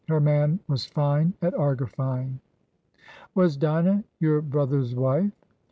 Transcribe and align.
her 0.07 0.19
man 0.19 0.59
was 0.67 0.87
fine 0.87 1.31
at 1.43 1.53
argifying." 1.53 2.33
"Was 3.35 3.55
Dinah 3.55 4.03
your 4.19 4.41
brother's 4.41 4.95
wife?" 4.95 5.31